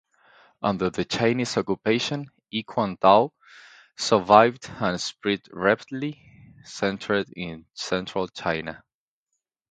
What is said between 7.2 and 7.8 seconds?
in